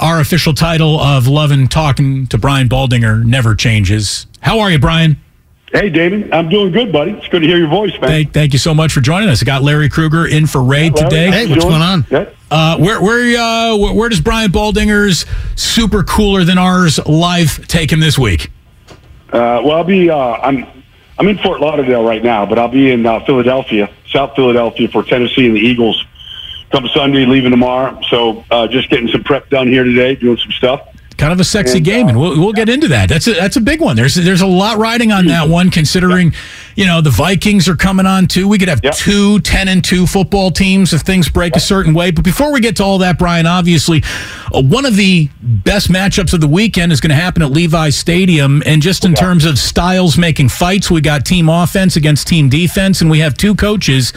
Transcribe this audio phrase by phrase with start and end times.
[0.00, 4.26] Our official title of Love and Talking to Brian Baldinger never changes.
[4.40, 5.18] How are you, Brian?
[5.72, 6.32] Hey, David.
[6.32, 7.10] I'm doing good, buddy.
[7.10, 8.08] It's good to hear your voice, man.
[8.08, 9.42] Thank, thank you so much for joining us.
[9.42, 11.30] I got Larry Krueger in for Ray Larry, today.
[11.30, 11.72] Hey, what's doing?
[11.72, 12.06] going on?
[12.10, 12.30] Yeah.
[12.50, 17.92] Uh, where where uh, where, where does Brian Baldinger's super cooler than ours life take
[17.92, 18.50] him this week?
[18.88, 20.08] Uh, well, I'll be.
[20.08, 20.66] Uh, I'm.
[21.18, 25.02] I'm in Fort Lauderdale right now, but I'll be in uh, Philadelphia, South Philadelphia, for
[25.02, 26.02] Tennessee and the Eagles.
[26.70, 28.00] Come Sunday, leaving tomorrow.
[28.10, 30.86] So uh, just getting some prep done here today, doing some stuff.
[31.16, 33.10] Kind of a sexy And, game, uh, and we'll, we'll get into that.
[33.10, 33.94] That's a, that's a big one.
[33.94, 36.32] There's there's a lot riding on that one, considering
[36.76, 38.48] you know the Vikings are coming on too.
[38.48, 38.94] We could have Yep.
[38.94, 42.10] two 10 and two football teams if things break a certain way.
[42.10, 44.02] But before we get to all that, Brian, obviously
[44.54, 47.90] uh, one of the best matchups of the weekend is going to happen at Levi
[47.90, 48.62] Stadium.
[48.64, 53.02] And just in terms of styles making fights, we got team offense against team defense,
[53.02, 54.14] and we have two coaches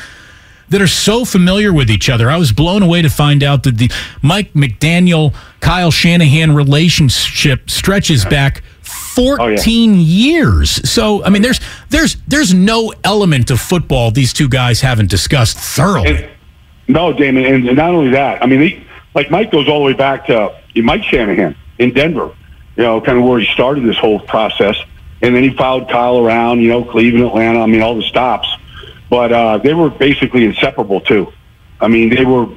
[0.73, 2.31] that are so familiar with each other.
[2.31, 3.91] I was blown away to find out that the
[4.23, 10.89] Mike McDaniel Kyle Shanahan relationship stretches back 14 years.
[10.89, 15.11] So, I mean, oh, there's there's there's no element of football these two guys haven't
[15.11, 16.23] discussed thoroughly.
[16.23, 16.29] And,
[16.87, 18.41] no, Damon, and, and not only that.
[18.41, 21.93] I mean, he, like Mike goes all the way back to uh, Mike Shanahan in
[21.93, 22.35] Denver.
[22.77, 24.75] You know, kind of where he started this whole process,
[25.21, 26.61] and then he followed Kyle around.
[26.61, 27.59] You know, Cleveland, Atlanta.
[27.59, 28.47] I mean, all the stops.
[29.13, 31.31] But uh, they were basically inseparable too.
[31.79, 32.47] I mean, they were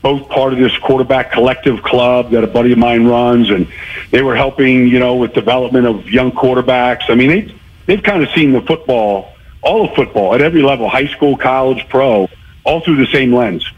[0.00, 3.66] both part of this quarterback collective club that a buddy of mine runs, and
[4.12, 7.10] they were helping, you know, with development of young quarterbacks.
[7.10, 7.54] I mean, they
[7.86, 11.84] they've kind of seen the football, all of football at every level, high school, college,
[11.88, 12.28] pro,
[12.62, 13.68] all through the same lens.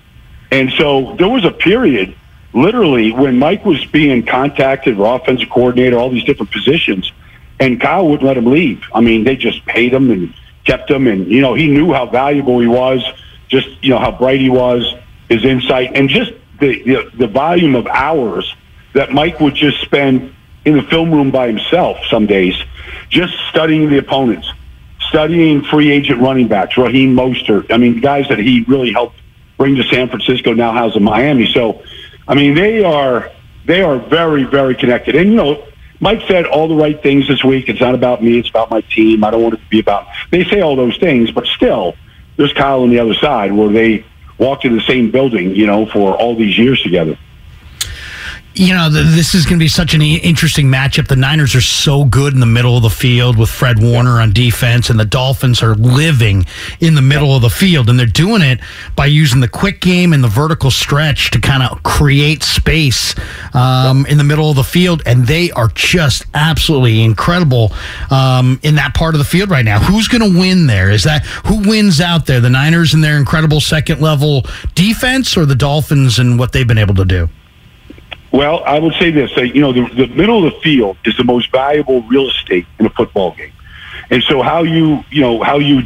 [0.50, 2.14] And so there was a period,
[2.52, 7.10] literally, when Mike was being contacted, or offensive coordinator, all these different positions,
[7.58, 8.82] and Kyle wouldn't let him leave.
[8.92, 10.34] I mean, they just paid him and
[10.66, 13.02] kept him, and you know, he knew how valuable he was,
[13.48, 14.94] just you know how bright he was,
[15.28, 18.54] his insight, and just the the, the volume of hours
[18.94, 20.34] that Mike would just spend
[20.64, 22.54] in the film room by himself some days,
[23.08, 24.50] just studying the opponents,
[25.08, 27.70] studying free agent running backs, Raheem Mostert.
[27.72, 29.20] I mean, guys that he really helped
[29.58, 31.46] bring to San Francisco, now house in Miami.
[31.52, 31.82] So,
[32.26, 33.30] I mean, they are
[33.64, 35.14] they are very very connected.
[35.14, 35.66] And you know,
[36.00, 37.68] Mike said all the right things this week.
[37.68, 38.38] It's not about me.
[38.38, 39.24] It's about my team.
[39.24, 40.06] I don't want it to be about.
[40.30, 41.94] They say all those things, but still,
[42.36, 44.04] there's Kyle on the other side where they
[44.38, 47.18] walked in the same building, you know, for all these years together.
[48.58, 51.08] You know, th- this is going to be such an interesting matchup.
[51.08, 54.32] The Niners are so good in the middle of the field with Fred Warner on
[54.32, 56.46] defense, and the Dolphins are living
[56.80, 57.90] in the middle of the field.
[57.90, 58.60] And they're doing it
[58.96, 63.14] by using the quick game and the vertical stretch to kind of create space
[63.52, 65.02] um, in the middle of the field.
[65.04, 67.72] And they are just absolutely incredible
[68.10, 69.80] um, in that part of the field right now.
[69.80, 70.90] Who's going to win there?
[70.90, 72.40] Is that who wins out there?
[72.40, 76.78] The Niners and their incredible second level defense, or the Dolphins and what they've been
[76.78, 77.28] able to do?
[78.36, 81.16] Well, I would say this: that, you know, the, the middle of the field is
[81.16, 83.54] the most valuable real estate in a football game,
[84.10, 85.84] and so how you, you know, how you,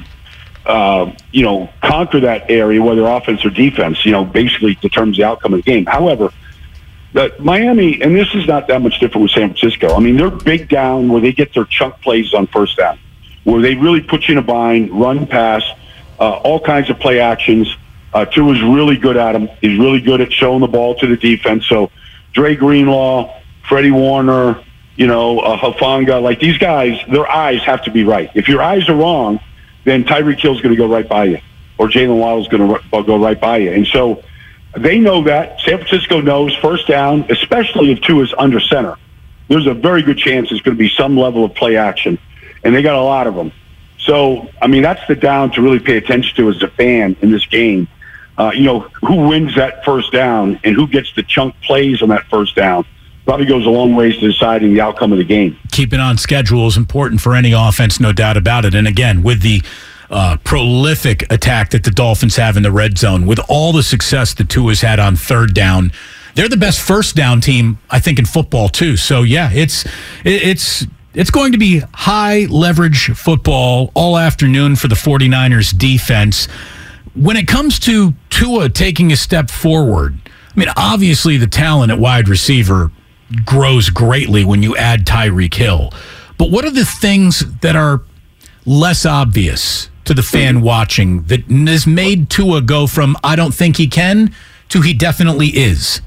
[0.66, 5.22] uh, you know, conquer that area, whether offense or defense, you know, basically determines the
[5.22, 5.86] outcome of the game.
[5.86, 6.32] However,
[7.12, 9.94] the Miami, and this is not that much different with San Francisco.
[9.94, 12.98] I mean, they're big down where they get their chunk plays on first down,
[13.44, 15.62] where they really put you in a bind, run, pass,
[16.18, 17.76] uh, all kinds of play actions.
[18.12, 19.48] Uh, Tua's really good at them.
[19.60, 21.64] He's really good at showing the ball to the defense.
[21.68, 21.92] So
[22.32, 24.62] Dre Greenlaw, Freddie Warner,
[24.96, 28.30] you know, uh, Hufanga, like these guys, their eyes have to be right.
[28.34, 29.40] If your eyes are wrong,
[29.84, 31.40] then Tyreek Hill's going to go right by you,
[31.78, 33.72] or Jaylen Waddle's going to go right by you.
[33.72, 34.22] And so
[34.76, 35.60] they know that.
[35.60, 38.96] San Francisco knows first down, especially if Tua is under center.
[39.48, 42.18] There's a very good chance there's going to be some level of play action,
[42.62, 43.52] and they got a lot of them.
[43.98, 47.30] So, I mean, that's the down to really pay attention to as a fan in
[47.30, 47.88] this game.
[48.40, 52.08] Uh, you know, who wins that first down and who gets the chunk plays on
[52.08, 52.86] that first down
[53.26, 55.58] probably goes a long ways to deciding the outcome of the game.
[55.72, 58.74] Keeping on schedule is important for any offense, no doubt about it.
[58.74, 59.62] And again, with the
[60.08, 64.32] uh, prolific attack that the Dolphins have in the red zone, with all the success
[64.32, 65.92] that Tua's had on third down,
[66.34, 68.96] they're the best first down team, I think, in football too.
[68.96, 69.84] So yeah, it's
[70.24, 76.48] it's it's going to be high leverage football all afternoon for the 49ers defense.
[77.14, 81.98] When it comes to Tua taking a step forward, I mean, obviously the talent at
[81.98, 82.90] wide receiver
[83.44, 85.92] grows greatly when you add Tyreek Hill.
[86.38, 88.02] But what are the things that are
[88.64, 93.76] less obvious to the fan watching that has made Tua go from I don't think
[93.76, 94.34] he can
[94.70, 96.00] to he definitely is?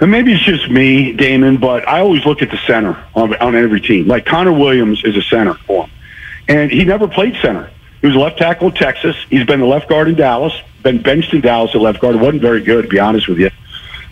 [0.00, 3.80] Maybe it's just me, Damon, but I always look at the center on, on every
[3.80, 4.06] team.
[4.06, 5.90] Like Connor Williams is a center for him.
[6.46, 7.68] And he never played center.
[8.00, 9.16] He was left tackle at Texas.
[9.28, 10.52] He's been the left guard in Dallas,
[10.82, 12.16] been benched in Dallas at left guard.
[12.16, 13.50] Wasn't very good, to be honest with you.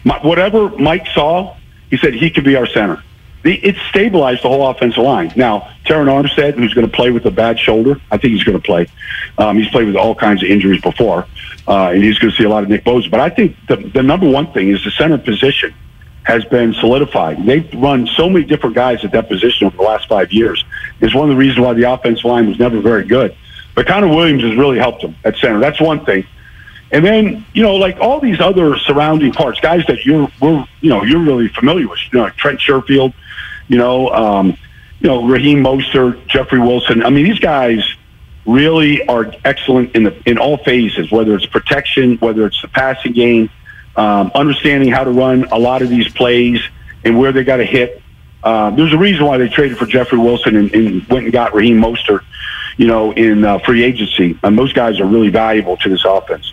[0.04, 1.56] My, whatever Mike saw,
[1.90, 3.02] he said he could be our center.
[3.42, 5.32] The, it stabilized the whole offensive line.
[5.36, 8.58] Now, Terron Armstead, who's going to play with a bad shoulder, I think he's going
[8.58, 8.88] to play.
[9.38, 11.26] Um, he's played with all kinds of injuries before,
[11.68, 13.08] uh, and he's going to see a lot of Nick Bosa.
[13.08, 15.72] But I think the, the number one thing is the center position
[16.24, 17.46] has been solidified.
[17.46, 20.64] They've run so many different guys at that position over the last five years.
[21.00, 23.36] It's one of the reasons why the offensive line was never very good.
[23.76, 25.60] But Connor Williams has really helped him at center.
[25.60, 26.26] That's one thing.
[26.90, 30.88] And then, you know, like all these other surrounding parts, guys that you're, we're, you
[30.88, 33.12] know, you're really familiar with, you know, like Trent Sherfield,
[33.68, 34.56] you know, um,
[35.00, 37.04] you know, Raheem Mostert, Jeffrey Wilson.
[37.04, 37.84] I mean, these guys
[38.46, 43.12] really are excellent in the in all phases, whether it's protection, whether it's the passing
[43.12, 43.50] game,
[43.96, 46.60] um, understanding how to run a lot of these plays
[47.04, 48.00] and where they got to hit.
[48.42, 51.52] Uh, there's a reason why they traded for Jeffrey Wilson and, and went and got
[51.52, 52.24] Raheem Mostert,
[52.76, 54.38] you know, in uh, free agency.
[54.42, 56.52] And those guys are really valuable to this offense.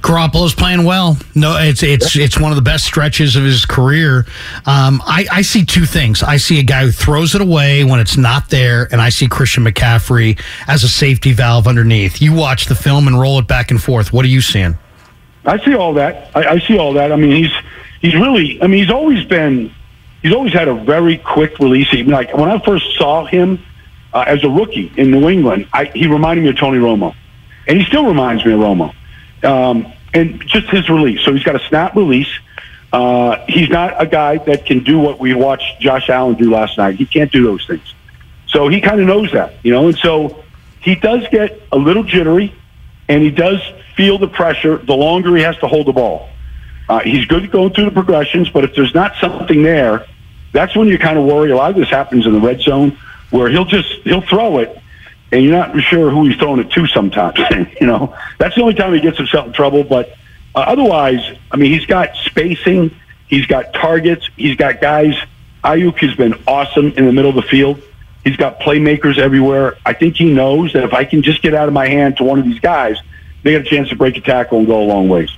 [0.00, 1.16] Garoppolo's playing well.
[1.34, 4.26] No, it's it's it's one of the best stretches of his career.
[4.66, 6.22] Um, I, I see two things.
[6.22, 9.28] I see a guy who throws it away when it's not there, and I see
[9.28, 10.38] Christian McCaffrey
[10.68, 12.20] as a safety valve underneath.
[12.20, 14.12] You watch the film and roll it back and forth.
[14.12, 14.76] What are you seeing?
[15.46, 16.30] I see all that.
[16.36, 17.10] I, I see all that.
[17.10, 17.52] I mean, he's
[18.02, 18.60] he's really.
[18.60, 19.72] I mean, he's always been.
[20.22, 21.88] He's always had a very quick release.
[21.88, 23.64] He, like when I first saw him
[24.14, 27.14] uh, as a rookie in New England, I, he reminded me of Tony Romo,
[27.66, 28.94] and he still reminds me of Romo.
[29.42, 31.20] Um, and just his release.
[31.22, 32.28] So he's got a snap release.
[32.92, 36.78] Uh, he's not a guy that can do what we watched Josh Allen do last
[36.78, 36.94] night.
[36.94, 37.92] He can't do those things.
[38.46, 40.44] So he kind of knows that, you know, and so
[40.80, 42.54] he does get a little jittery
[43.08, 43.60] and he does
[43.96, 46.28] feel the pressure the longer he has to hold the ball.
[46.88, 50.06] Uh, he's good at going through the progressions, but if there's not something there,
[50.52, 51.50] that's when you kind of worry.
[51.50, 52.96] A lot of this happens in the red zone
[53.34, 54.80] where he'll just he'll throw it,
[55.32, 56.86] and you're not sure who he's throwing it to.
[56.86, 57.36] Sometimes,
[57.80, 59.82] you know, that's the only time he gets himself in trouble.
[59.82, 60.10] But
[60.54, 62.94] uh, otherwise, I mean, he's got spacing,
[63.26, 65.16] he's got targets, he's got guys.
[65.64, 67.82] Aiyuk has been awesome in the middle of the field.
[68.22, 69.78] He's got playmakers everywhere.
[69.84, 72.24] I think he knows that if I can just get out of my hand to
[72.24, 72.98] one of these guys,
[73.42, 75.30] they got a chance to break a tackle and go a long ways.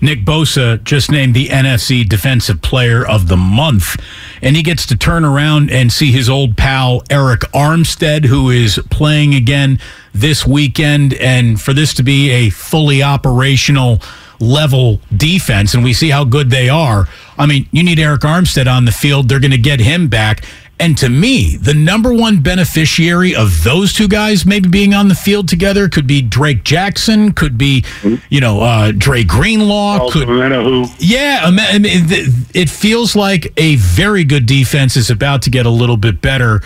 [0.00, 3.96] Nick Bosa just named the NFC Defensive Player of the Month,
[4.40, 8.80] and he gets to turn around and see his old pal Arik Armstead, who is
[8.90, 9.78] playing again
[10.12, 11.14] this weekend.
[11.14, 14.00] And for this to be a fully operational
[14.42, 17.08] level defense, and we see how good they are.
[17.38, 19.28] I mean, you need Arik Armstead on the field.
[19.28, 20.44] They're going to get him back.
[20.80, 25.14] And to me, the number one beneficiary of those two guys maybe being on the
[25.14, 27.84] field together could be Drake Jackson, could be,
[28.30, 30.10] you know, uh, Dre Greenlaw.
[30.10, 30.86] Could, who?
[30.98, 35.70] Yeah, I mean, it feels like a very good defense is about to get a
[35.70, 36.62] little bit better.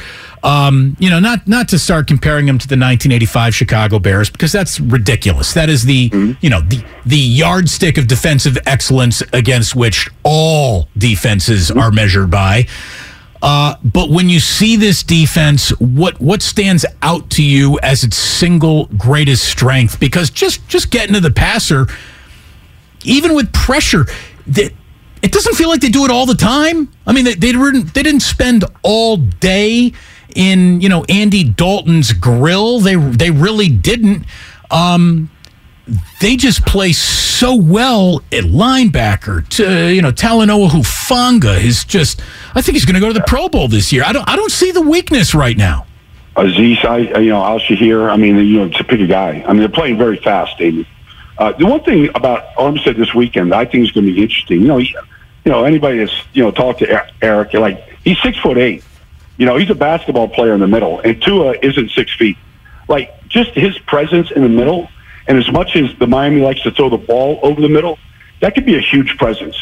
[0.47, 4.53] Um, you know, not not to start comparing them to the 1985 Chicago Bears because
[4.53, 5.53] that's ridiculous.
[5.55, 6.33] That is the mm-hmm.
[6.41, 11.81] you know the the yardstick of defensive excellence against which all defenses mm-hmm.
[11.81, 12.69] are measured by.
[13.43, 18.17] Uh, but when you see this defense, what what stands out to you as its
[18.17, 19.99] single greatest strength?
[19.99, 21.89] Because just just getting to the passer,
[23.03, 24.07] even with pressure,
[24.47, 24.73] that
[25.23, 26.89] it doesn't feel like they do it all the time.
[27.05, 29.93] I mean, they, they didn't they didn't spend all day
[30.37, 32.81] in you know Andy Dalton's grill.
[32.81, 34.25] They they really didn't.
[34.71, 35.31] Um,
[36.21, 39.49] they just play so well at linebacker.
[39.51, 42.21] To you know, Talanoa Hufanga is just.
[42.55, 44.05] I think he's going to go to the Pro Bowl this year.
[44.05, 44.29] I don't.
[44.29, 45.87] I don't see the weakness right now.
[46.37, 48.11] Azeez, I you know Al Shaair.
[48.11, 49.45] I mean, you know, to pick a guy.
[49.47, 50.87] I mean, they're playing very fast, David.
[51.39, 54.63] Uh, the one thing about Armstead this weekend, I think is going to be interesting.
[54.63, 54.95] You know, he,
[55.45, 56.87] you know, anybody that's you know talked to
[57.23, 58.83] Arik, like he's six foot eight.
[59.37, 62.37] You know, he's a basketball player in the middle, and Tua isn't six feet.
[62.89, 64.89] Like just his presence in the middle
[65.27, 67.99] and as much as the Miami likes to throw the ball over the middle,
[68.41, 69.57] that could be a huge presence.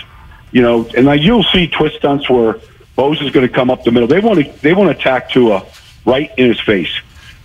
[0.53, 2.55] You know, and like you'll see twist stunts where
[2.97, 4.07] Bosa is going to come up the middle.
[4.07, 5.65] They want to they want to attack Tua
[6.05, 6.93] right in his face.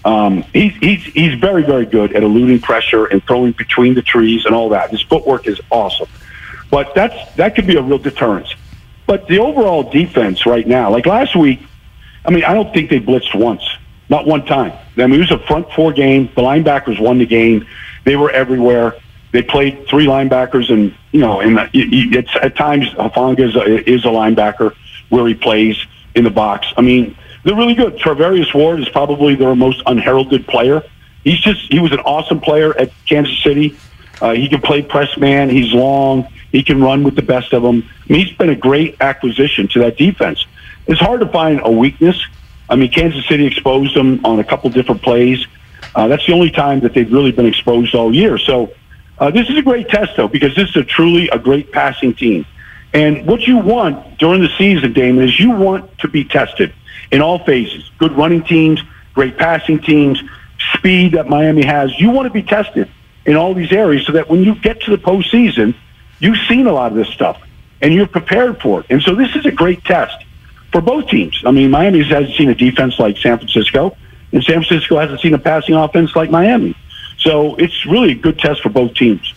[0.05, 4.45] Um, he's he's he's very very good at eluding pressure and throwing between the trees
[4.45, 4.91] and all that.
[4.91, 6.07] His footwork is awesome,
[6.69, 8.53] but that's that could be a real deterrence.
[9.07, 11.61] But the overall defense right now, like last week,
[12.25, 13.63] I mean, I don't think they blitzed once,
[14.09, 14.73] not one time.
[14.97, 16.27] I mean, it was a front four game.
[16.35, 17.65] The linebackers won the game.
[18.03, 18.95] They were everywhere.
[19.31, 24.05] They played three linebackers, and you know, and it's at times Hufanga is a, is
[24.05, 24.75] a linebacker
[25.09, 25.77] where he plays
[26.15, 26.67] in the box.
[26.77, 27.97] I mean, they're really good.
[27.97, 30.83] Charvarius Ward is probably their most unheralded player.
[31.23, 33.77] He's just he was an awesome player at Kansas City.
[34.21, 35.49] Uh, he can play press man.
[35.49, 36.27] He's long.
[36.51, 37.87] He can run with the best of them.
[38.09, 40.45] I mean, he's been a great acquisition to that defense.
[40.89, 42.19] It's hard to find a weakness.
[42.67, 45.45] I mean, Kansas City exposed them on a couple different plays.
[45.93, 48.39] Uh, that's the only time that they've really been exposed all year.
[48.39, 48.73] So
[49.19, 52.15] uh, this is a great test, though, because this is a truly a great passing
[52.15, 52.43] team.
[52.91, 56.73] And what you want during the season, Damon, is you want to be tested
[57.11, 57.87] in all phases.
[57.99, 58.81] Good running teams,
[59.13, 60.19] great passing teams,
[60.73, 61.99] speed that Miami has.
[61.99, 62.89] You want to be tested
[63.27, 65.75] in all these areas so that when you get to the postseason,
[66.17, 67.39] you've seen a lot of this stuff
[67.79, 68.87] and you're prepared for it.
[68.89, 70.25] And so this is a great test
[70.71, 71.41] for both teams.
[71.45, 73.95] I mean, Miami hasn't seen a defense like San Francisco,
[74.31, 76.75] and San Francisco hasn't seen a passing offense like Miami.
[77.17, 79.33] So it's really a good test for both teams.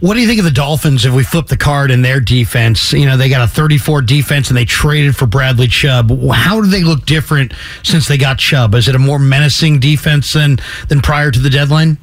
[0.00, 2.92] What do you think of the Dolphins if we flip the card in their defense?
[2.92, 6.10] You know, they got a 34 defense and they traded for Bradley Chubb.
[6.32, 7.52] How do they look different
[7.84, 8.74] since they got Chubb?
[8.74, 10.58] Is it a more menacing defense than,
[10.88, 11.98] than prior to the deadline?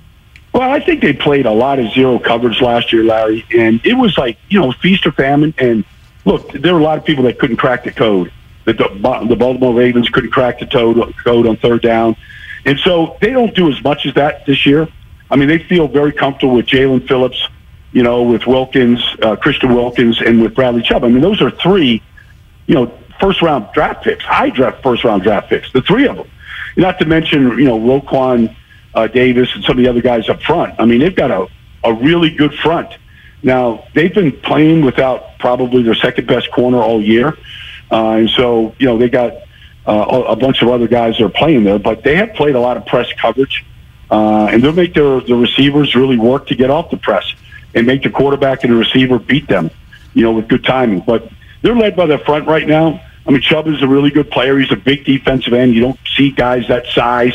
[0.54, 3.96] Well, I think they played a lot of zero coverage last year, Larry, and it
[3.96, 5.54] was like, you know, feast or famine.
[5.58, 5.84] And
[6.24, 8.32] look, there were a lot of people that couldn't crack the code.
[8.78, 12.16] The, the Baltimore Ravens couldn't crack the code on third down.
[12.66, 14.88] And so they don't do as much as that this year.
[15.32, 17.48] I mean, they feel very comfortable with Jaelan Phillips
[17.92, 21.04] you know, with Wilkins, uh, Christian Wilkins, and with Bradley Chubb.
[21.04, 22.02] I mean, those are three,
[22.68, 26.18] you know, first round draft picks, high draft first round draft picks, the three of
[26.18, 26.30] them.
[26.78, 28.56] Not to mention, you know, Raekwon
[28.94, 30.76] uh, Davis and some of the other guys up front.
[30.80, 31.48] I mean, they've got a,
[31.84, 32.90] a really good front.
[33.42, 37.38] Now, they've been playing without probably their second best corner all year.
[37.92, 39.34] Uh, and so, you know, they got
[39.88, 42.60] uh, a bunch of other guys that are playing there, but they have played a
[42.60, 43.66] lot of press coverage.
[44.12, 47.32] Uh, and they'll make their, the receivers really work to get off the press
[47.76, 49.70] and make the quarterback and the receiver beat them,
[50.14, 51.02] you know, with good timing.
[51.02, 51.30] But
[51.62, 53.02] they're led by the front right now.
[53.28, 54.58] I mean, Chubb is a really good player.
[54.58, 55.76] He's a big defensive end.
[55.76, 57.34] You don't see guys that size,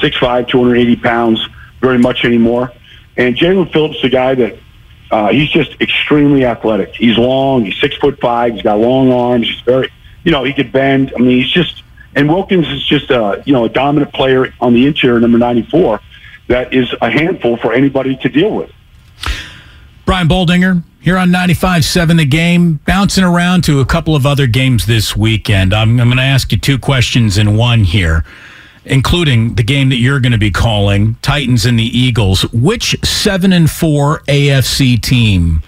[0.00, 1.48] 6'5", 280 pounds,
[1.80, 2.72] very much anymore.
[3.16, 4.58] And Jaelan Phillips, the guy that
[5.10, 6.94] uh, he's just extremely athletic.
[6.94, 7.64] He's long.
[7.64, 8.54] He's six foot five.
[8.54, 9.46] He's got long arms.
[9.48, 9.88] He's very,
[10.26, 11.14] you know, he could bend.
[11.16, 11.82] I mean, he's just.
[12.16, 15.62] And Wilkins is just a you know a dominant player on the interior, number ninety
[15.62, 16.00] four,
[16.48, 18.72] that is a handful for anybody to deal with.
[20.04, 24.86] Brian Baldinger here on 95.7 The Game, bouncing around to a couple of other games
[24.86, 25.74] this weekend.
[25.74, 28.24] I'm, I'm going to ask you two questions in one here,
[28.84, 32.42] including the game that you're going to be calling, Titans and the Eagles.
[32.52, 35.62] Which 7 and 4 AFC team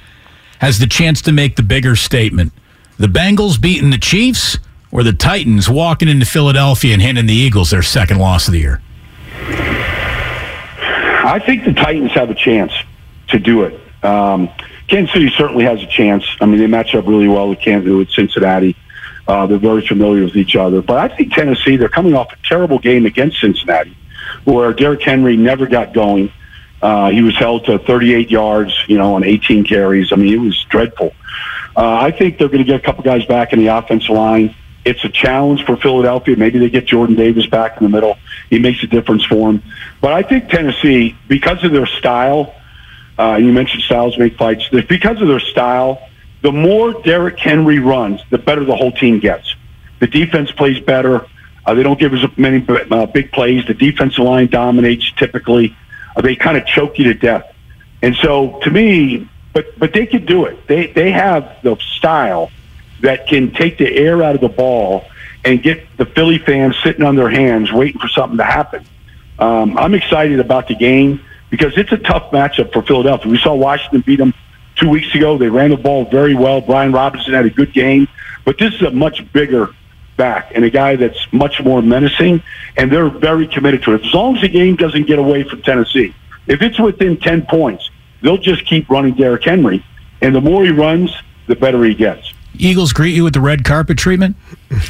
[0.61, 2.53] has the chance to make the bigger statement?
[2.99, 4.59] The Bengals beating the Chiefs
[4.91, 8.59] or the Titans walking into Philadelphia and handing the Eagles their second loss of the
[8.61, 8.83] year?
[11.25, 12.73] I think the Titans have a chance
[13.29, 13.81] to do it.
[14.05, 14.49] Um,
[14.89, 16.25] Kansas City certainly has a chance.
[16.41, 18.75] I mean, they match up really well with Kansas with Cincinnati.
[19.29, 20.81] Uh, they're very familiar with each other.
[20.81, 23.97] But I think Tennessee, they're coming off a terrible game against Cincinnati,
[24.45, 26.33] where Derrick Henry never got going.
[26.81, 30.13] Uh, he was held to 38 yards, you know, on 18 carries.
[30.13, 31.13] I mean, it was dreadful.
[31.79, 34.53] Uh, I think they're going to get a couple guys back in the offensive line.
[34.85, 36.37] It's a challenge for Philadelphia.
[36.37, 38.19] Maybe they get Jordan Davis back in the middle.
[38.51, 39.63] He makes a difference for them.
[40.01, 42.53] But I think Tennessee, because of their style,
[43.17, 44.69] uh, you mentioned styles make fights.
[44.69, 46.03] Because of their style,
[46.43, 49.55] the more Derrick Henry runs, the better the whole team gets.
[50.01, 51.27] The defense plays better.
[51.65, 53.65] Uh, they don't give as many uh, big plays.
[53.67, 55.77] The defensive line dominates typically.
[56.17, 57.55] Uh, they kind of choke you to death.
[58.03, 60.69] And so, to me, but but they can do it.
[60.69, 62.53] They they have the style
[63.01, 65.05] that can take the air out of the ball
[65.45, 68.85] and get the Philly fans sitting on their hands, waiting for something to happen.
[69.41, 73.31] Um, I'm excited about the game because it's a tough matchup for Philadelphia.
[73.31, 74.33] We saw Washington beat them
[74.77, 75.37] two weeks ago.
[75.39, 76.61] They ran the ball very well.
[76.61, 78.07] Brian Robinson had a good game,
[78.45, 79.75] but this is a much bigger
[80.17, 82.45] back and a guy that's much more menacing,
[82.77, 84.05] and they're very committed to it.
[84.05, 86.15] As long as the game doesn't get away from Tennessee,
[86.47, 87.91] if it's within 10 points,
[88.23, 89.85] they'll just keep running Derrick Henry,
[90.21, 91.15] and the more he runs,
[91.47, 92.33] the better he gets.
[92.59, 94.37] Eagles greet you with the red carpet treatment?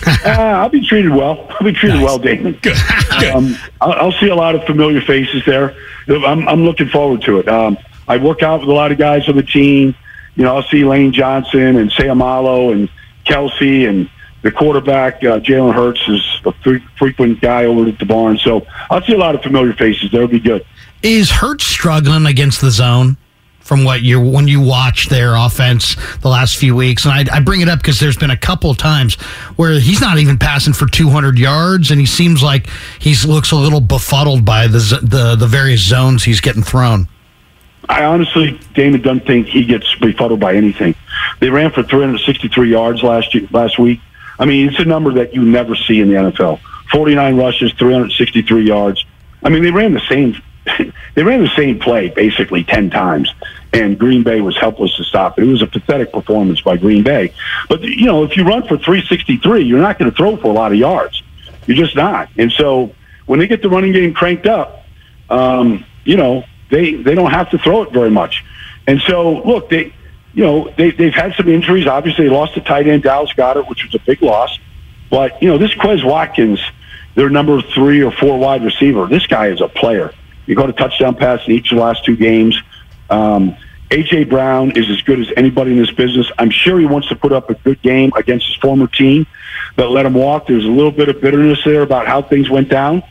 [0.06, 1.46] uh, I'll be treated well.
[1.50, 2.04] I'll be treated nice.
[2.04, 2.58] well, Damon.
[2.62, 2.76] Good.
[3.20, 3.34] Good.
[3.34, 5.74] Um, I'll, I'll, see a lot of familiar faces there.
[6.08, 7.48] I'm, I'm looking forward to it.
[7.48, 9.94] Um, I work out with a lot of guys on the team.
[10.34, 12.88] you know, I'll see Lane Johnson and Seumalo and
[13.26, 14.08] Kelce and
[14.42, 18.38] the quarterback, uh, Jalen Hurts, is a fre- frequent guy over at the barn.
[18.38, 20.10] So I'll see a lot of familiar faces.
[20.12, 20.64] That'll be good.
[21.02, 23.16] Is Hurts struggling against the zone?
[23.60, 27.40] From what you when you watch their offense the last few weeks, and I, I
[27.40, 29.16] bring it up because there's been a couple times
[29.56, 32.66] where he's not even passing for 200 yards, and he seems like
[32.98, 37.08] he looks a little befuddled by the the, the various zones he's getting thrown.
[37.90, 40.94] I honestly, Damon, don't think he gets befuddled by anything.
[41.40, 44.00] They ran for 363 yards last year, last week.
[44.38, 46.60] I mean, it's a number that you never see in the NFL.
[46.90, 49.04] 49 rushes, 363 yards.
[49.42, 50.40] I mean, they ran the same.
[51.14, 53.32] they ran the same play basically 10 times,
[53.72, 55.44] and Green Bay was helpless to stop it.
[55.44, 57.32] It was a pathetic performance by Green Bay.
[57.68, 60.52] But you know, if you run for 363, you're not going to throw for a
[60.52, 61.22] lot of yards.
[61.66, 62.30] You're just not.
[62.36, 62.94] And so
[63.26, 64.84] when they get the running game cranked up,
[65.30, 68.44] um, you know, they they don't have to throw it very much.
[68.86, 69.92] And so look, they
[70.38, 71.88] you know, they, they've had some injuries.
[71.88, 74.56] Obviously, they lost the tight end, Dallas Goedert, which was a big loss.
[75.10, 76.60] But, you know, this Quez Watkins,
[77.16, 80.14] their number three or four wide receiver, this guy is a player.
[80.46, 82.56] You got a touchdown pass in each of the last two games.
[83.10, 83.56] Um,
[83.90, 84.24] A.J.
[84.24, 86.30] Brown is as good as anybody in this business.
[86.38, 89.26] I'm sure he wants to put up a good game against his former team
[89.74, 90.46] that let him walk.
[90.46, 93.02] There's a little bit of bitterness there about how things went down.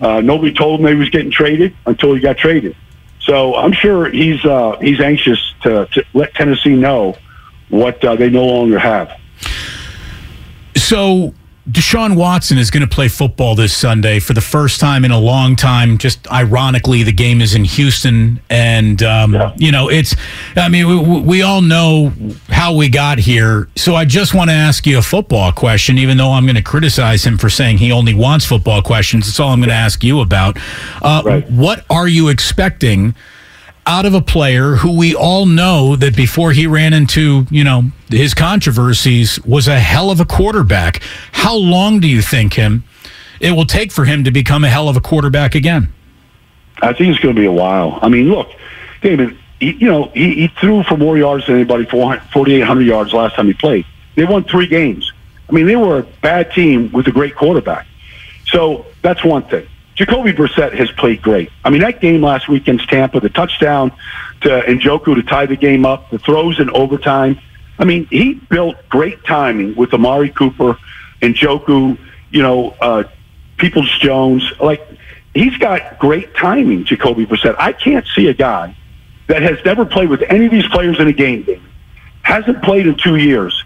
[0.00, 2.76] Uh, nobody told him he was getting traded until he got traded.
[3.20, 7.16] So I'm sure he's uh, he's anxious to, to let Tennessee know
[7.68, 9.12] what uh, they no longer have.
[10.76, 11.34] So
[11.70, 15.18] Deshaun Watson is going to play football this Sunday for the first time in a
[15.18, 15.98] long time.
[15.98, 19.54] Just ironically, the game is in Houston, and um, yeah.
[19.56, 20.16] you know it's.
[20.56, 22.12] I mean, we, we, all know
[22.48, 23.68] how we got here.
[23.76, 26.62] So I just want to ask you a football question, even though I'm going to
[26.62, 29.26] criticize him for saying he only wants football questions.
[29.26, 30.58] That's all I'm going to ask you about.
[31.00, 31.50] Uh, right.
[31.50, 33.14] What are you expecting?
[33.90, 37.82] Out of a player who we all know that before he ran into, you know,
[38.08, 41.02] his controversies was a hell of a quarterback.
[41.32, 42.84] How long do you think him
[43.40, 45.92] it will take for him to become a hell of a quarterback again?
[46.80, 47.98] I think it's going to be a while.
[48.00, 48.52] I mean, look,
[49.02, 53.34] David, he, you know, he, he threw for more yards than anybody, 4,800 yards last
[53.34, 53.84] time he played.
[54.14, 55.12] They won three games.
[55.48, 57.88] I mean, they were a bad team with a great quarterback.
[58.46, 59.66] So that's one thing.
[60.00, 61.50] Jacoby Brissett has played great.
[61.62, 63.92] I mean, that game last week against Tampa, the touchdown
[64.40, 67.38] to Njoku to tie the game up, the throws in overtime.
[67.78, 70.78] I mean, he built great timing with Amari Cooper,
[71.20, 71.98] Njoku,
[72.30, 73.02] you know, uh,
[73.58, 74.50] Peoples Jones.
[74.58, 74.88] Like,
[75.34, 77.56] he's got great timing, Jacoby Brissett.
[77.58, 78.74] I can't see a guy
[79.26, 81.46] that has never played with any of these players in a game,
[82.22, 83.64] hasn't played in two years,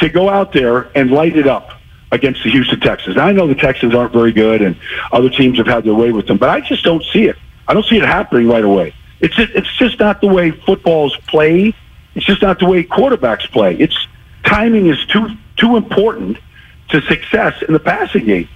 [0.00, 1.79] to go out there and light it up
[2.12, 3.16] against the Houston Texans.
[3.16, 4.76] Now, I know the Texans aren't very good, and
[5.12, 7.36] other teams have had their way with them, but I just don't see it.
[7.68, 8.94] I don't see it happening right away.
[9.20, 11.74] It's it's just not the way football's played.
[12.14, 13.76] It's just not the way quarterbacks play.
[13.76, 13.96] It's
[14.44, 16.38] timing is too too important
[16.88, 18.48] to success in the passing game,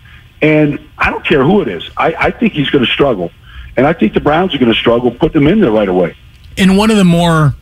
[0.43, 1.89] and I don't care who it is.
[1.97, 3.31] I, I think he's going to struggle,
[3.77, 5.11] and I think the Browns are going to struggle.
[5.11, 6.17] Put them in there right away.
[6.57, 7.55] In one of the more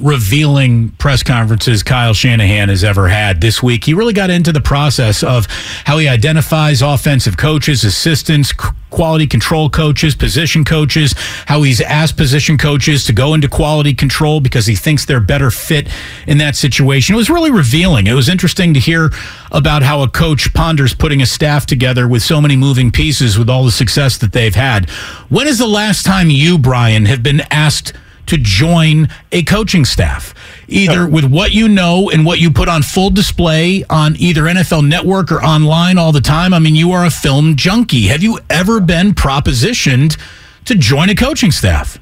[0.00, 3.84] revealing press conferences Kyle Shanahan has ever had this week.
[3.84, 5.46] He really got into the process of
[5.84, 8.52] how he identifies offensive coaches, assistants,
[8.90, 11.14] quality control coaches, position coaches,
[11.46, 15.50] how he's asked position coaches to go into quality control because he thinks they're better
[15.50, 15.88] fit
[16.26, 17.14] in that situation.
[17.14, 18.06] It was really revealing.
[18.06, 19.10] It was interesting to hear
[19.52, 23.48] about how a coach ponders putting a staff together with so many moving pieces with
[23.48, 24.90] all the success that they've had.
[25.28, 27.92] When is the last time you, Brian, have been asked
[28.26, 30.34] to join a coaching staff,
[30.68, 34.86] either with what you know and what you put on full display on either NFL
[34.86, 36.54] Network or online all the time.
[36.54, 38.06] I mean, you are a film junkie.
[38.08, 40.18] Have you ever been propositioned
[40.66, 41.98] to join a coaching staff?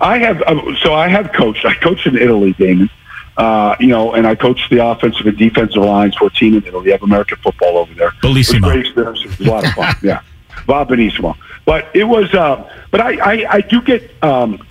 [0.00, 0.42] I have.
[0.42, 1.64] Uh, so I have coached.
[1.64, 2.88] I coached in Italy, Damon.
[3.36, 6.66] Uh, you know, and I coached the offensive and defensive lines for a team in
[6.66, 6.86] Italy.
[6.86, 8.10] They have American football over there.
[8.22, 8.56] Bellissimo.
[8.56, 9.20] It was great experience.
[9.24, 9.94] It was a lot of fun.
[10.02, 10.20] yeah,
[10.66, 11.36] Va benissimo.
[11.64, 12.32] But it was.
[12.34, 14.66] Uh, but I, I, I do get um,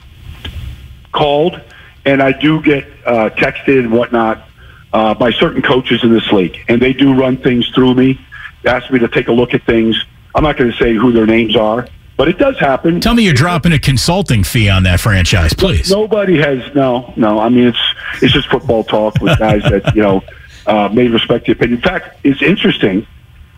[1.11, 1.59] called,
[2.05, 4.47] and I do get uh, texted and whatnot
[4.93, 8.19] uh, by certain coaches in this league, and they do run things through me,
[8.65, 10.03] ask me to take a look at things.
[10.35, 12.99] I'm not going to say who their names are, but it does happen.
[12.99, 15.89] Tell me you're dropping a consulting fee on that franchise, please.
[15.89, 17.39] Nobody has no, no.
[17.39, 20.23] I mean, it's it's just football talk with guys that you know
[20.65, 21.77] uh, may respect the opinion.
[21.77, 23.07] In fact, it's interesting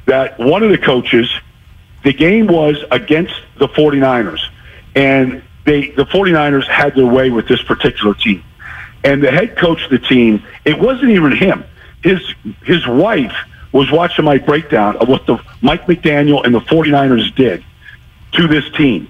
[0.05, 1.29] that one of the coaches,
[2.03, 4.41] the game was against the 49ers,
[4.95, 8.43] and they the 49ers had their way with this particular team.
[9.03, 11.63] And the head coach of the team, it wasn't even him.
[12.03, 12.21] His
[12.63, 13.35] his wife
[13.71, 17.63] was watching my breakdown of what the Mike McDaniel and the 49ers did
[18.33, 19.09] to this team.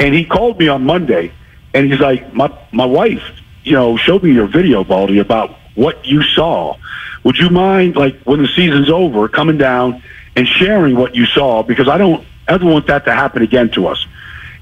[0.00, 1.32] And he called me on Monday
[1.74, 3.22] and he's like, My my wife
[3.68, 6.76] you know, showed me your video, Baldy, about what you saw.
[7.24, 10.02] Would you mind, like, when the season's over, coming down
[10.36, 11.62] and sharing what you saw?
[11.62, 14.06] Because I don't ever want that to happen again to us.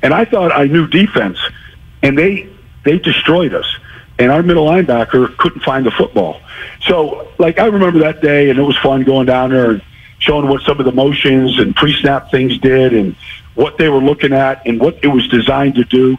[0.07, 1.37] And I thought I knew defense,
[2.01, 2.49] and they
[2.85, 3.66] they destroyed us.
[4.21, 6.40] And our middle linebacker couldn't find the football.
[6.83, 9.83] So, like, I remember that day, and it was fun going down there and
[10.21, 13.16] showing what some of the motions and pre-snap things did, and
[13.57, 16.16] what they were looking at, and what it was designed to do.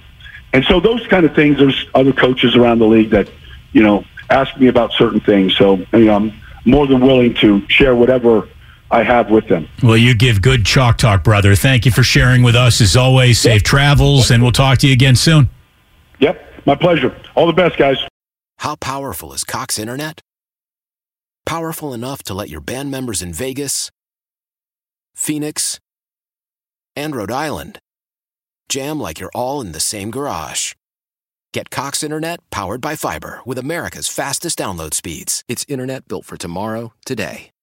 [0.52, 1.58] And so, those kind of things.
[1.58, 3.30] There's other coaches around the league that,
[3.71, 5.56] you know, ask me about certain things.
[5.56, 6.34] So, you know, I'm
[6.65, 8.50] more than willing to share whatever
[8.89, 9.67] I have with them.
[9.84, 11.56] Well, you give good chalk talk, brother.
[11.56, 12.80] Thank you for sharing with us.
[12.80, 15.50] As always, safe travels, and we'll talk to you again soon.
[16.19, 17.15] Yep, my pleasure.
[17.36, 17.97] All the best, guys.
[18.60, 20.21] How powerful is Cox Internet?
[21.45, 23.89] Powerful enough to let your band members in Vegas,
[25.15, 25.80] Phoenix,
[26.95, 27.80] and Rhode Island
[28.69, 30.73] jam like you're all in the same garage.
[31.54, 35.43] Get Cox Internet powered by fiber with America's fastest download speeds.
[35.47, 37.52] It's internet built for tomorrow, today.